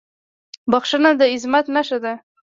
[0.71, 2.13] •بښنه د عظمت نښه ده.